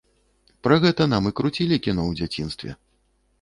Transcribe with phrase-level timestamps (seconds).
[0.67, 2.75] Пра гэта нам і круцілі кіно ў дзяцінстве.